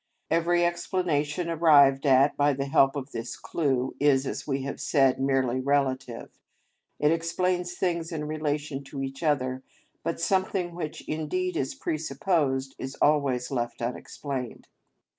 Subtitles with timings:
[0.31, 5.19] Every explanation arrived at by the help of this clue is, as we have said,
[5.21, 6.31] merely relative;
[6.99, 9.61] it explains things in relation to each other,
[10.03, 14.67] but something which indeed is presupposed is always left unexplained.